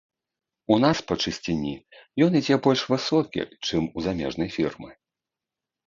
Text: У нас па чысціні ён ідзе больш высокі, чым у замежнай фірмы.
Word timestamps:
У 0.75 0.77
нас 0.83 0.97
па 1.11 1.17
чысціні 1.25 1.75
ён 2.29 2.39
ідзе 2.41 2.55
больш 2.71 2.81
высокі, 2.97 3.41
чым 3.69 3.83
у 3.97 4.11
замежнай 4.11 4.49
фірмы. 4.59 4.89